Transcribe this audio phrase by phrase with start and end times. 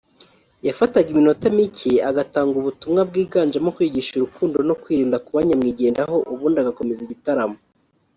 [0.67, 7.57] yafataga iminota mike agatanga ubutumwa bwiganjemo kwigisha ‘urukundo no kwirinda kuba nyamwigendaho’ ubundi agakomeza igitaramo